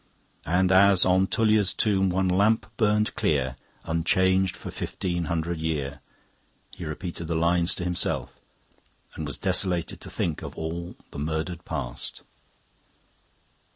[0.47, 5.99] "And as on Tullia's tomb one lamp burned clear, Unchanged for fifteen hundred year..."
[6.71, 8.39] He repeated the lines to himself,
[9.13, 12.23] and was desolated to think of all the murdered past.